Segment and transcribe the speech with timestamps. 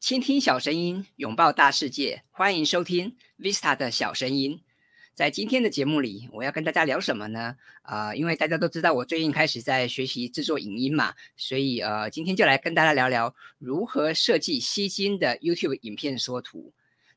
[0.00, 2.22] 倾听小声音，拥抱大世界。
[2.30, 4.62] 欢迎收听 Vista 的小声音。
[5.14, 7.56] 在今天的节目里，我要跟大家聊什么呢？
[7.82, 16.72] 啊，因为大家都知道我最近开始在学习制作影音嘛，所以呃，今天就来跟大家聊聊如何设计吸睛的 YouTube 影片缩图。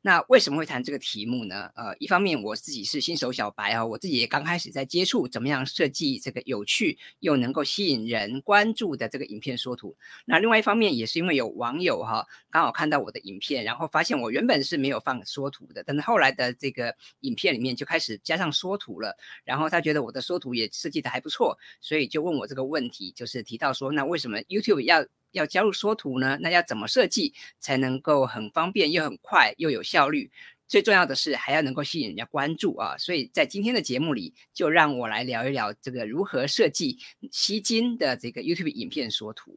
[0.05, 1.71] 那为什么会谈这个题目呢？
[1.75, 9.95] 呃，一方面我自己是新手小白啊，我自己也刚开始在接触怎么样设计这个有趣又能够吸引人关注的这个影片缩图。
[10.25, 19.15] 那另外一方面也是因为有网友哈刚好看到我的影片，然后发现我原本是没有放缩图的，但是后来的这个影片里面就开始加上缩图了。
[19.45, 25.05] 然后他觉得我的缩图也设计的还不错，所以就问我这个问题，就是提到说，那为什么 YouTube 要？
[25.33, 30.31] 要加入缩图呢，那要怎么设计才能够很方便又很快又有效率？
[30.65, 32.97] 最重要的是还要能够吸引人家关注啊！
[32.97, 36.97] 所以在今天的节目里，就让我来聊一聊这个如何设计
[37.31, 39.55] 吸睛的这个 YouTube 影片缩图。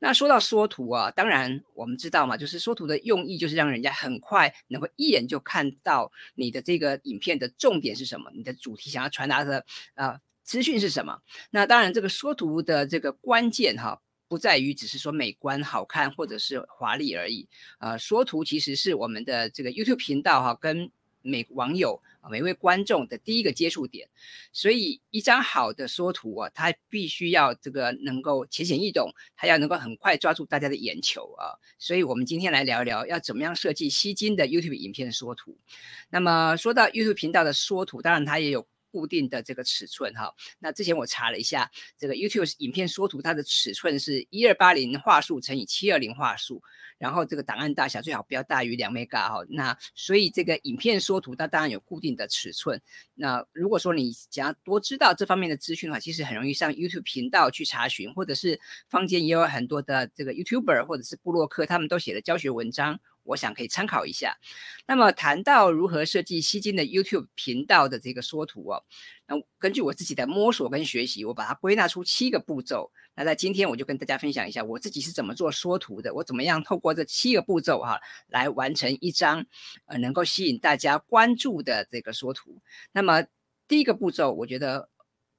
[0.00, 9.64] 那说到缩图啊，当然我们知道嘛，就是缩图的用意就是让人家很快能够一眼就看到你的这个影片的重点是什么，你的主题想要传达的
[9.94, 11.20] 啊资讯是什么。
[11.50, 14.00] 那当然这个缩图的这个关键哈。
[14.28, 17.46] 不在于只是说美观好看或者是华丽而已，
[17.78, 20.90] 呃，缩图其实是我们的这个 YouTube 频道哈，跟
[21.22, 24.08] 每网友每位观众的第一个接触点，
[24.52, 35.56] 所以一张好的缩图啊，它必须要这个能够浅显易懂，它要能够很快抓住大家的眼球啊，所以我们今天来聊一聊要怎么样设计吸睛的 YouTube 影片缩图。
[36.10, 38.66] 那么说到 YouTube 频道的缩图，当然它也有。
[38.96, 46.62] 固定的这个尺寸哈，那之前我查了一下，这个 YouTube 影片缩图它的尺寸是一二八零画素乘以七二零画素，
[46.96, 49.44] 然后这个档案大小最好不要大于两 mega 哈。
[49.50, 52.80] 那所以这个影片缩图它当然有固定的尺寸。
[53.14, 58.58] 那如果说你想要多知道这方面的资讯的话，其实很容易上 YouTube 频道去查询，或者是
[58.88, 62.98] 坊间也有很多的这个 YouTuber 或者是布洛克，他们都写了教学文章。
[63.26, 64.36] 我想可以参考一下。
[64.86, 68.84] 那么谈到如何设计吸睛的 YouTube 频道的这个缩图哦，
[69.26, 72.90] 那根据我自己的摸索跟学习，我把它归纳出七个步骤。
[73.14, 79.44] 那在今天我就跟大家分享一下我自己是怎么做缩图的，我怎么样透过这七个步骤哈来完成一张
[79.86, 82.60] 呃能够吸引大家关注的这个缩图。
[82.92, 83.24] 那么
[83.66, 84.88] 第一个步骤，我觉得。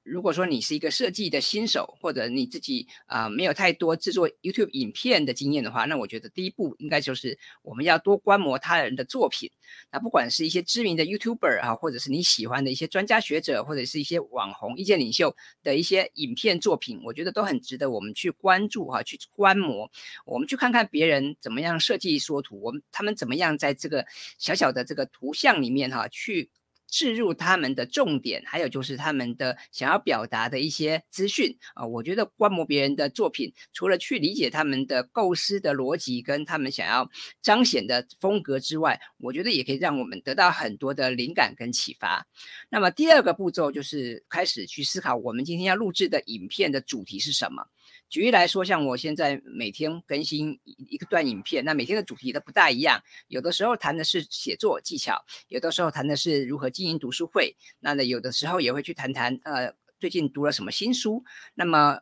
[0.08, 9.50] 如果说你是一个设计的新手，或者你自己啊没有太多制作 YouTube 影片的经验的话，那我觉得第一步应该就是我们要多观摩他人的作品。
[9.92, 19.90] 那不管是一些知名的 YouTuber 啊，或者是你喜欢的一些专家学者，或者是一些网红、意见领袖的一些影片作品，我觉得都很值得我们去关注哈，去观摩。
[20.24, 24.06] 我们去看看别人怎么样设计缩图，我们他们怎么样在这个
[24.38, 26.48] 小小的这个图像里面哈去。
[26.88, 37.08] 置入他们的重点，还有就是他们的想要表达的一些资讯啊，我觉得观摩别人的作品，除了去理解他们的构思的逻辑跟他们想要
[37.42, 42.26] 彰显的风格之外，我觉得也可以让我们得到很多的灵感跟启发。
[42.70, 47.68] 那么第二个步骤就是开始去思考，我们今天要录制的影片的主题是什么。
[48.08, 53.02] 举例来说，像我现在每天更新一个段影片，那每天的主题都不大一样。
[53.28, 61.24] 有的时候谈的是写作技巧，有的时候谈的是如何经营读书会，那呢有的时候也会去谈谈呃最近读了什么新书。
[61.54, 62.00] 那么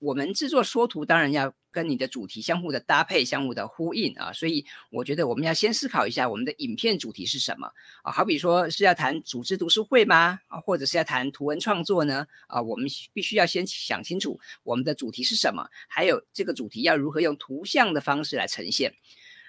[0.00, 1.54] 我们制作缩图，当然要。
[1.72, 7.70] 跟你的主题相互的搭配，相互的呼应啊，所以我觉得我们要先思考一下我们的影片主题是什么
[8.02, 8.10] 啊？
[8.10, 10.40] 好比说是要谈组织读书会吗？
[10.48, 12.26] 啊，或者是要谈图文创作呢？
[12.48, 18.92] 啊，我们必须要先想清楚我们的主题是什么，还有这个主题要如何用图像的方式来呈现。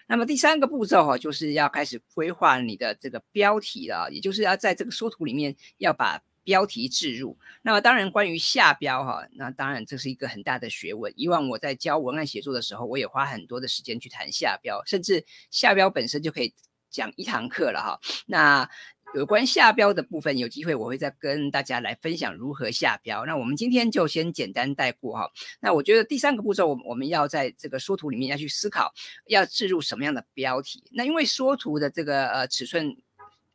[0.06, 6.22] 那么第三个步骤哈，就是要开始规划你的这个标题了，也就是要在这个缩图里面要把。
[6.44, 11.14] 标题置入，那么当然关于下标哈，那当然这是一个很大的学问。
[11.16, 16.54] 以往我在教文案写作的时候，我也花很多的时间去谈下标，甚至下标本身就可以
[16.90, 18.00] 讲一堂课了哈。
[18.26, 18.68] 那
[19.14, 23.24] 有关下标的部分，有机会我会再跟大家来分享如何下标。
[23.26, 25.32] 那我们今天就先简单带过哈。
[25.60, 28.92] 那我觉得第三个步骤，我我们要在这个缩图里面要去思考，
[29.28, 30.84] 要置入什么样的标题。
[30.92, 32.98] 那因为缩图的这个呃尺寸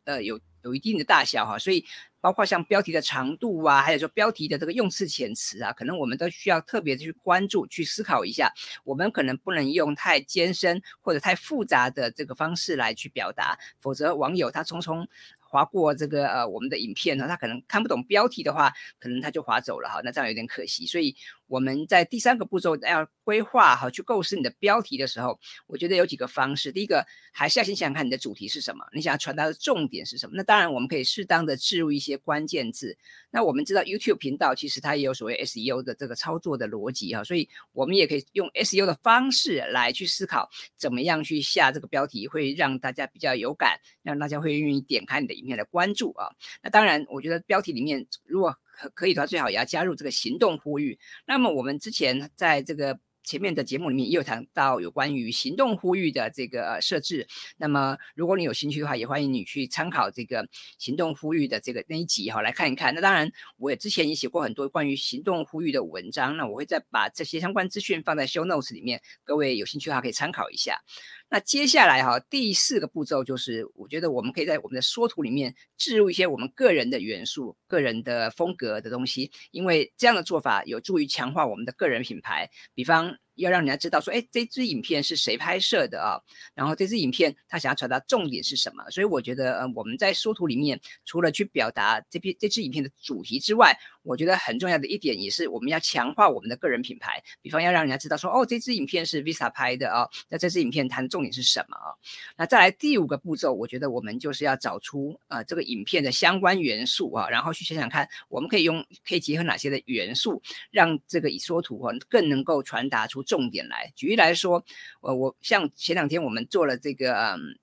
[0.05, 1.85] 呃有有一定的大小哈，所以。
[2.27, 8.53] 包括像标题的长度啊，还有说标题的这个用词遣词啊，可能我们都需要特别去关注、去思考一下。
[8.83, 15.07] 我们可能不能用太艰深或者太复杂的这个方式来去表达，否则网友他匆匆
[15.39, 20.85] 划过这个呃我们的影片呢，他可能看不懂标题的话，可能他就划走了哈，那这样有点可惜。
[20.85, 21.15] 所以
[21.47, 26.73] 我们在第三个步骤要规划和去构思你的标题的时候，我觉得有几个方式。
[26.73, 30.33] 第一个，还是要先想想看你的主题是什么，你想要传达的重点是什么。
[30.37, 32.97] 那当然，我们可以适当的置入一些关键字。
[33.31, 46.31] 那我们知道 YouTube 频道其实它也有所谓 SEO 的这个操作的逻辑哈，所以我们也可以用 SEO 的方式来去思考怎么样去下这个标题，会让大家比较有感，让大家会愿意点开你的影片来关注啊。
[46.63, 48.57] 那当然，我觉得标题里面如果
[48.95, 50.99] 可以的话，最好也要加入这个行动呼吁。
[51.27, 57.27] 那么我们之前在这个前面的节目里面也有谈到有关于行动呼吁的这个设置。
[57.57, 62.95] 那么如果你有兴趣的话，也欢迎你去参考这个行动呼吁的这个那一集哈，来看一看。
[62.95, 66.37] 那当然，我也之前也写过很多关于行动呼吁的文章。
[66.37, 70.81] 那我会再把这些相关资讯放在 show notes 里面，各位有兴趣的话可以参考一下。
[71.29, 82.49] 那接下来哈，第四个步骤就是，我觉得我们可以在我们的缩图里面置入一些我们个人的元素、个人的风格的东西，因为这样的做法有助于强化我们的个人品牌。
[82.75, 86.21] 比方要让人家知道说，哎，这支影片是谁拍摄的啊？
[86.55, 88.85] 然后这支影片他想要传达重点是什么？
[88.91, 97.23] 所以我觉得，呃，我们在缩图里面除了去表达这篇这支影片的主题之外，我觉得很重要的一点也是我们要强化我们的个人品牌。
[97.41, 101.07] 比方要让人家知道说，哦，这支影片是 Visa 拍的啊，那这支影片谈。
[101.09, 101.95] 重点是什么啊？
[102.37, 113.93] 那再来第五个步骤，我觉得我们就是要找出呃这个影片的相关元素啊，然后去想想看，我们可以用可以结合哪些的元素，让这个以缩图啊更能够传达出重点来。
[113.95, 114.65] 举例来说，
[115.03, 117.59] 呃，我像前两天我们做了这个嗯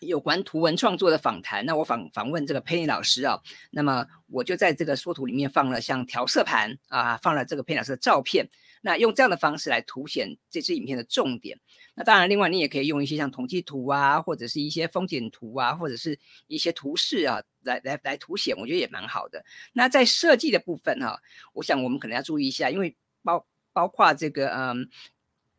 [0.00, 3.40] 有关图文创作的访谈，那我访访问这个佩妮老师啊，
[3.70, 8.48] 那么我就在这个缩图里面放了像调色盘啊，放了这个佩妮老师的照片。
[8.86, 11.58] 那用这样的方式来凸显这支影片的重点。
[11.94, 16.18] 那当然，另外你也可以用一些像统计图啊，或者是一些风景图啊，或者是
[16.48, 19.42] 一些图示啊，来来来凸显，我觉得也蛮好的。
[19.72, 21.18] 那在设计的部分哈，
[21.54, 24.88] 我想我们可能要注意一下，因为包包括这个嗯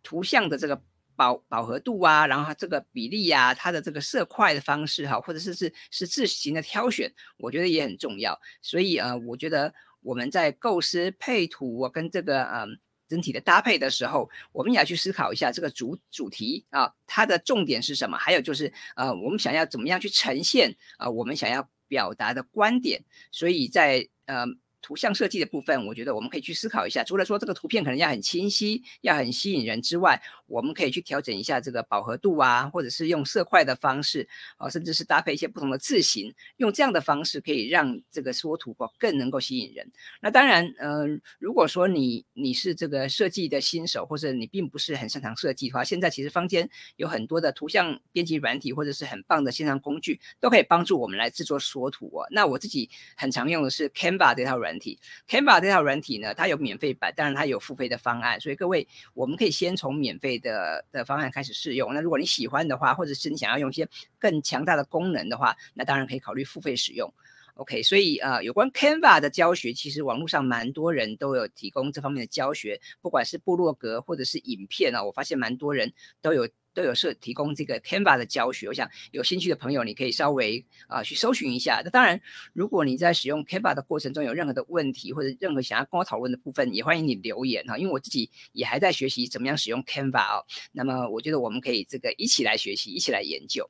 [0.01, 0.81] 图像的这个
[1.15, 8.39] 饱饱和度啊，然后它这个比例呀，它的这个色块的方式哈，或者是是是字形的挑选，我觉得也很重要。
[8.63, 9.71] 所以呃，我觉得
[10.01, 12.79] 我们在构思配图跟这个嗯。
[13.07, 18.17] 整体的搭配的时候，我们也要去思考一下这个主主题啊，它的重点是什么？
[18.17, 23.03] 还有就是，呃，我们想要怎么样去呈现啊，我们想要表达的观点。
[23.31, 24.47] 所以在呃。
[24.85, 27.03] 图像设计的部分，我觉得我们可以去思考一下。
[27.03, 39.91] 除了说这个图片可能要很清晰、要很吸引人之外，我们可以去调整一下这个饱和度啊，或者是用色块的方式啊，甚至是搭配一些不同的字形，用这样的方式可以让这个缩图哦更能够吸引人。
[40.21, 41.07] 那当然，呃，
[41.39, 52.27] 如果说你你是这个设计的新手，或者你并不是很擅长设计的话，现在其实坊间有很多的图像编辑软体，或者是很棒的线上工具，都可以帮助我们来制作缩图哦。
[52.29, 52.87] 那我自己
[53.17, 54.75] 很常用的是 Canva 这套软。
[54.77, 61.93] 体 Canva 这套软体呢，它有免费版，当然它有付费的方案，所以各位我们可以先从免费的的方案开始试用。
[61.93, 63.87] 那如果你喜欢的话，或者是你想要用一些
[64.19, 67.13] 更强大的功能的话，那当然可以考虑付费使用。
[67.55, 76.47] OK，所以呃，有关 Canva 的教学，其实网络上蛮多人都有提供这方面的教学，不管是部落格或者是影片啊，我发现蛮多人都有。
[76.75, 81.81] 都有设提供这个 Canva 的教学，我想有兴趣的朋友，你可以稍微啊去搜寻一下。
[81.83, 82.21] 那当然，
[82.53, 87.77] 如果你在使用 Canva 的过程中有任何的问题，或者任何想要跟我讨论的部分，也欢迎你留言哈。
[87.77, 90.45] 因为我自己也还在学习怎么样使用 Canva 哦。
[90.73, 93.67] 那么我觉得我们可以这个一起来学习，一起来研究。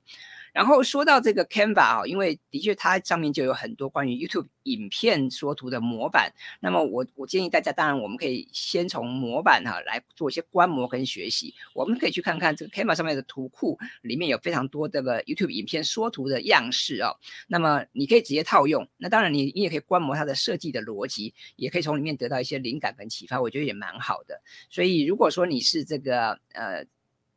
[0.56, 6.32] 然后说到这个 Canva 啊，因为的确它上面就有很多关于 YouTube 影片缩图的模板。
[6.62, 11.54] 那么我我建议大家，当然我们可以先从模板哈来做一些观摩跟学习。
[11.74, 17.12] 我们可以去看看这个 Canva 上面的图库，里面有非常多这个 YouTube 影片缩图的样式啊。
[17.48, 18.88] 那么你可以直接套用。
[18.96, 23.42] 那当然你你也可以观摩它的设计的逻辑，也可以从里面得到一些灵感跟启发。
[23.42, 24.42] 我觉得也蛮好的。
[24.70, 26.86] 所以如果说你是这个呃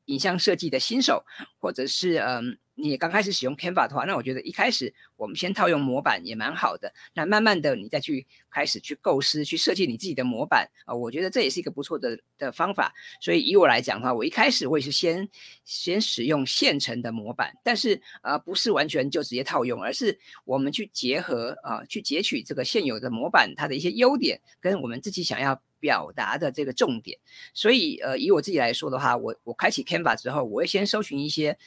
[0.05, 1.25] 影像设计的新手，
[1.59, 2.57] 或者是嗯。
[2.81, 6.95] 你刚开始使用 Canva 的话，那我觉得一开始我们先套用模板也蛮好的。
[7.13, 12.95] 那慢慢的你再去开始去构思、去设计你自己的模板啊，我觉得这也是一个不错的的方法。
[13.21, 15.29] 所以以我来讲的话，我一开始我也是先
[15.65, 27.19] 先使用现成的模板，但是啊不是完全就直接套用，而是我们去结合啊去截取这个现有的模板它的一些优点，跟我们自己想要表达的这个重点。
[27.53, 31.59] 所以呃以我自己来说的话，我我开启 Canva 之后，我会先搜寻一些。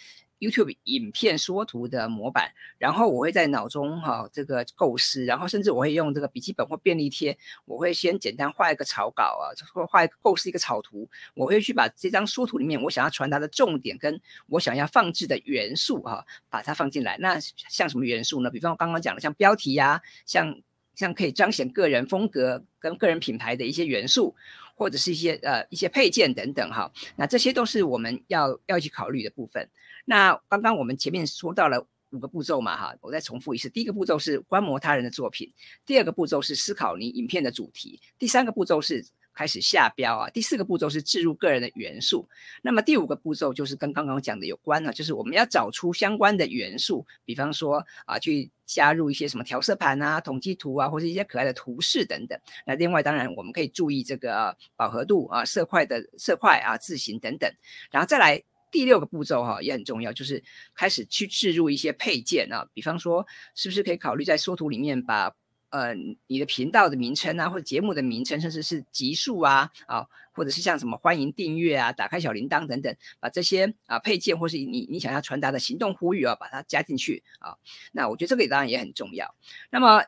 [0.42, 17.18] YouTube 影片缩图的模板，然后我会在脑中哈这个构思，然后甚至我会用这个笔记本或便利贴，我会先简单画一个草稿啊，或画一个构思一个草图，我会去把这张缩图里面我想要传达的重点跟我想要放置的元素啊，把它放进来。
[17.20, 18.50] 那像什么元素呢？
[18.50, 20.60] 比方我刚刚讲的，像标题呀，像
[20.96, 24.36] 像可以彰显个人风格跟个人品牌的一些元素，
[24.76, 26.92] 或者是一些呃一些配件等等哈。
[27.16, 29.70] 那这些都是我们要要去考虑的部分。
[30.12, 35.54] 那刚刚我们前面说到了五个步骤嘛哈，我再重复一次：第一个步骤是观摩他人的作品，
[35.86, 39.06] 第二个步骤是思考你影片的主题，第三个步骤是。
[39.34, 42.28] 开始下标啊，第四个步骤是置入个人的元素，
[42.62, 52.38] 那么第五个步骤就是跟刚刚讲的有关了，就是我们要找出相关的元素，比方说啊，去加入一些什么调色盘啊、统计图啊，或者一些可爱的图示等等。
[52.66, 57.50] 那另外当然我们可以注意这个饱和度啊、色块的色块啊、字形等等。
[57.90, 65.36] 然后再来第六个步骤哈也很重要，就是开始去置入一些配件啊，比方说是不是可以考虑在缩图里面把。
[65.74, 65.94] 呃，
[66.28, 77.56] 你的频道的名称啊，或者节目的名称，甚至是集数啊，啊，或者是像什么欢迎订阅啊、打开小铃铛等等，把这些啊配件或是你你想要传达的行动呼吁啊，把它加进去啊。
[77.94, 79.34] 那我觉得这个当然也很重要。
[79.70, 80.04] 那么。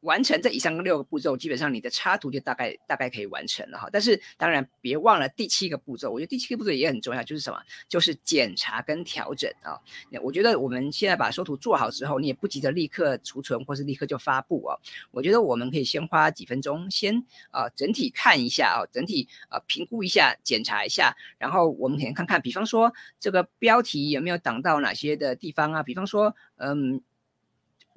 [0.00, 3.88] 完成这以上六个步骤，基本上你的插图就大概大概可以完成了哈。
[3.92, 7.58] 但是当然别忘了第七个步骤，我觉得第七个步骤也很重要，就是什么？
[7.88, 9.80] 就是检查跟调整啊。
[10.22, 14.78] 我觉得我们现在把收图做好之后，你也不急着立刻储存或是立刻就发布啊。
[15.10, 25.82] 我觉得我们可以先花几分钟，先啊整体看一下啊，整体啊评估一下，检查一下，然后我们可以看看，比方说这个标题有没有挡到哪些的地方啊？
[25.82, 27.02] 比方说，嗯。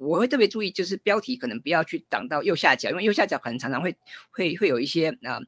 [0.00, 3.94] 我会特别注意，就是标题可能不要去挡到右下角，因为右下角可能常常会
[4.30, 5.38] 会会有一些啊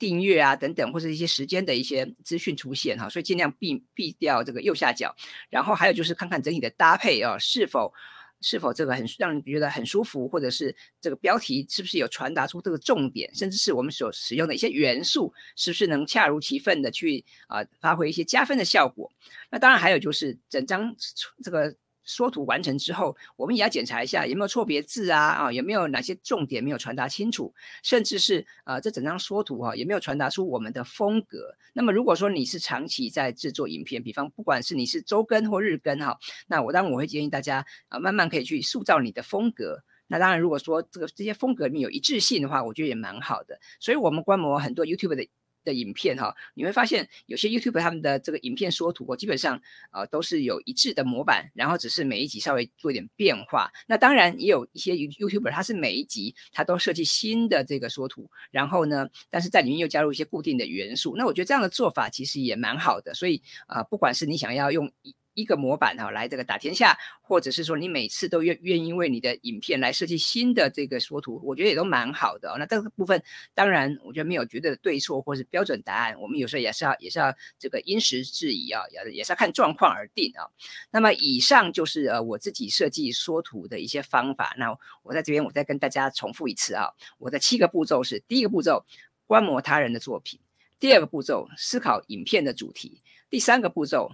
[0.00, 5.14] 订阅啊等等，或者一些时间的一些资讯出现哈，所以尽量避避掉这个右下角。
[5.48, 7.94] 然后还有就是看看整体的搭配啊，是否
[8.40, 19.12] 是否这个很让人觉得很舒服，或者是这个标题是不是有传达出这个重点，甚至是我们所使用的一些元素是不是能恰如其分的去啊发挥一些加分的效果。
[19.52, 20.96] 那当然还有就是整张
[21.44, 21.76] 这个。
[22.04, 31.56] 缩图完成之后，我们也要检查一下有没有错别字啊啊，有没有哪些重点没有传达清楚，甚至是呃这整张缩图哈有没有传达出我们的风格。
[31.72, 39.82] 那么如果说你是长期在制作影片，比方不管是你是周更或日更哈，那我当然我会建议大家啊慢慢可以去塑造你的风格。
[40.06, 43.58] 那当然如果说这个这些风格里面有一致性的话，我觉得也蛮好的。
[43.80, 45.26] 所以我们观摩很多 YouTube 的。
[45.64, 53.70] 的影片哈，你会发现有些 YouTube 他们的这个影片缩图，我基本上呃都是有一致的模板，然后只是每一集稍微做一点变化。
[53.86, 61.14] 那当然也有一些 YouTuber，他是每一集他都设计新的这个缩图，然后呢，但是在里面又加入一些固定的元素。
[61.16, 63.14] 那我觉得这样的做法其实也蛮好的。
[63.14, 64.92] 所以啊，不管是你想要用
[65.34, 72.54] 一个模板哈来这个打天下，或者是说你每次都愿愿意为你的影片来设计新的这个缩图，我觉得也都蛮好的。
[72.58, 73.22] 那这个部分
[73.52, 80.46] 当然我觉得没有绝对的对错或是标准答案，我们有时候也是要也是要这个因时制宜啊，也也是要看状况而定啊。
[80.90, 84.54] 那么以上就是呃我自己设计缩图的一些方法。
[84.56, 86.88] 那我在这边我再跟大家重复一次啊，
[87.18, 88.84] 我的七个步骤是：第一个步骤
[89.26, 90.38] 观摩他人的作品；
[90.78, 94.12] 第二个步骤思考影片的主题；第三个步骤。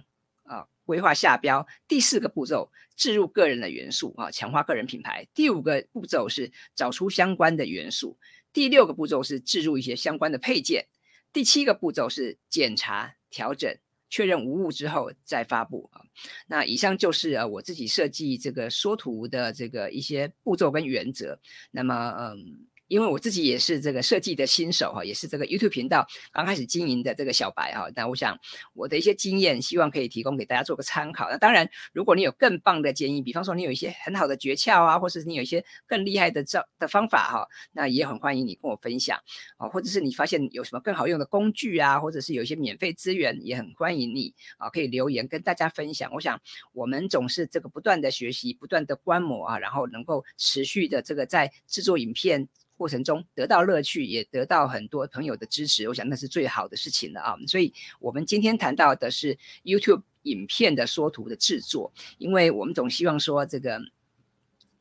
[0.51, 5.25] 啊规划下标，第四个步骤置入个人的元素啊，强化个人品牌。
[5.33, 8.17] 第五个步骤是找出相关的元素。
[8.51, 10.87] 第六个步骤是置入一些相关的配件。
[11.31, 13.73] 第七个步骤是检查、调整、
[14.09, 16.01] 确认无误之后再发布啊。
[16.47, 21.39] 那以上就是呃我自己设计这个缩图的这个一些步骤跟原则。
[21.71, 22.67] 那么嗯。
[22.91, 27.89] 因为我自己也是这个设计的新手哈，也是这个 YouTube 频道刚开始经营的这个小白哈。
[27.95, 28.37] 那我想
[28.73, 31.29] 我的一些经验，希望可以提供给大家做个参考。
[31.29, 39.17] 那当然，如果你有更棒的建议，比方说你有一些很好的诀窍啊，或者是你有一些更厉害的招的方法哈，那也很欢迎你跟我分享
[39.55, 39.69] 啊。
[39.69, 46.11] 或者是你发现有什么更好用的工具啊，或者是有一些免费资源，也很欢迎你啊，可以留言跟大家分享。
[46.13, 46.41] 我想
[46.73, 52.49] 我们总是这个不断的学习，不断的观摩啊，然后能够持续的这个在制作影片。
[52.81, 57.37] 过程中得到乐趣，也得到很多朋友的支持，我想那是最好的事情了啊！
[57.45, 63.79] 所以，我们今天谈到的是 YouTube 影片的缩图的制作，因为我们总希望说这个。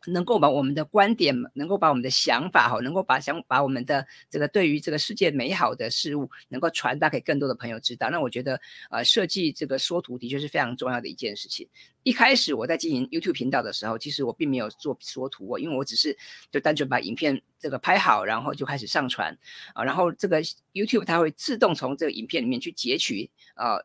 [0.06, 8.08] 能够把我们的观点，能够把我们的想法，哈，能够把想把我们的这个对于这个世界美好的事物，能够传达给更多的朋友知道。
[8.08, 11.68] 那我觉得，呃，设计这个缩图的确是非常重要的一件事情。
[12.02, 16.16] 一开始我在经营 YouTube 频道的时候，其实我并没有做缩图，因为我只是
[16.50, 19.36] 就单纯把影片这个拍好，然后就开始上传
[19.74, 20.42] 啊，然后这个
[20.72, 23.78] YouTube 它会自动从这个影片里面去截取啊，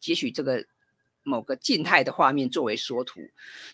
[0.00, 0.64] 截取这个。
[1.28, 3.20] 某个静态的画面作为缩图，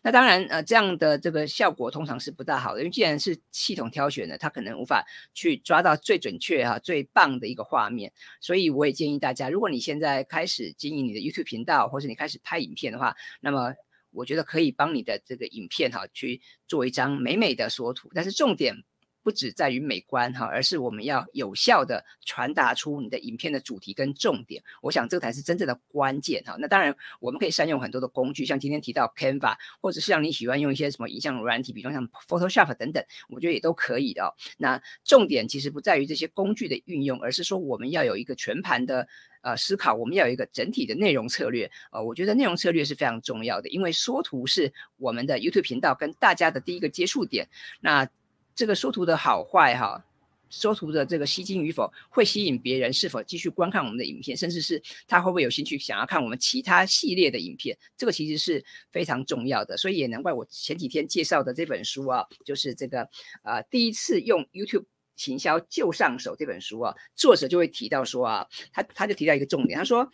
[0.02, 8.12] 那当然，呃，这样的这个效果通常是不大好的，因为既然是系统挑选的，它可能无法去抓到最准确哈、最棒的一个画面。
[8.40, 13.72] 所以我也建议大家，如果你现在开始经营你的 YouTube 频道，或是你开始拍影片的话，那么
[14.10, 18.84] 我觉得可以帮你的这个影片哈去做一张美美的缩图，但是重点
[19.24, 24.62] 不只在于美观哈，而是我们要有效的传达出你的影片的主题跟重点。
[24.82, 26.56] 我想这才是真正的关键哈。
[26.60, 34.34] 那当然，我们可以善用很多的工具，像今天提到 Canva，或者是像你喜欢用一些什么影像软体，比方像 Photoshop 等等，我觉得也都可以的。
[34.58, 39.08] 那重点其实不在于这些工具的运用，而是说我们要有一个全盘的
[39.40, 41.70] 呃思考，我们要有一个整体的内容策略。
[41.92, 47.48] 呃，我觉得内容策略是非常重要的，因为缩图是我们的 YouTube 频道跟大家的第一个接触点。
[47.80, 48.06] 那
[48.54, 50.04] 这个缩图的好坏哈，
[50.48, 59.76] 缩图的这个吸睛与否，会吸引别人是否继续观看我们的影片，甚至是他会不会有兴趣想要看我们其他系列的影片，这个其实是非常重要的。
[59.76, 63.08] 所以也难怪我前几天介绍的这本书啊，就是这个
[63.42, 64.84] 呃第一次用 YouTube
[65.16, 70.08] 行销就上手这本书啊，作者就会提到说啊，他他就提到一个重点，他说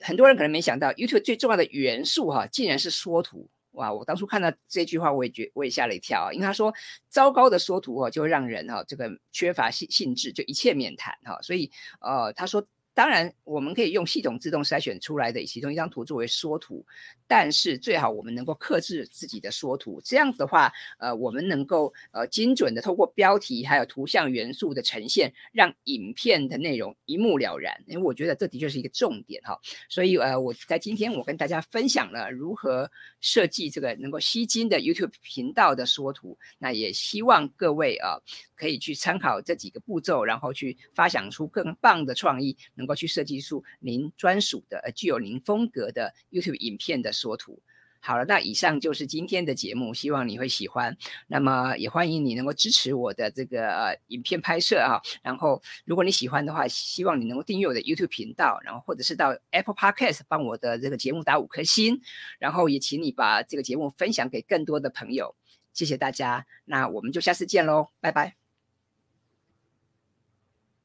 [0.00, 3.48] 很多人可能没想到 YouTube 最重要的元素哈，竟然是缩图。
[3.72, 3.92] 哇！
[3.92, 6.72] 我当初看到这句话，我也觉我也吓了一跳啊，因为他说
[7.08, 11.40] 糟糕的缩图哦，就会让人哈这个缺乏兴兴致，就一切免谈哈。
[11.42, 12.66] 所以呃，他说。
[12.94, 16.84] 当然，我们可以用系统自动筛选出来的其中一张图作为缩图，
[17.26, 19.98] 但是最好我们能够克制自己的缩图。
[20.04, 27.82] 这样子的话，呃，我们能够呃精准的透过标题还有图像元素的呈现，让影片的内容一目了然。
[27.86, 29.58] 因为我觉得这的确是一个重点哈。
[29.88, 36.38] 所以呃，我在今天我跟大家分享了如何设计这个能够吸睛的 YouTube 频道的缩图。
[36.58, 38.18] 那也希望各位啊
[38.54, 42.54] 可以去参考这几个步骤，然后去发想出更棒的创意。
[42.82, 47.62] 能够去设计出您专属的、呃具有您风格的 YouTube 影片的缩图。
[48.04, 50.96] 好了，那以上就是今天的节目，希望你会喜欢。
[51.28, 54.98] 那么也欢迎你能够支持我的这个呃影片拍摄啊。
[55.22, 62.00] 然后如果你喜欢的话，希望你能够订阅我的 YouTube 频道，然后或者是到 Apple Podcast 帮我的这个节目打五颗星。
[62.40, 65.36] 然后也请你把这个节目分享给更多的朋友。
[65.72, 68.41] 谢谢大家，那我们就下次见喽，拜拜。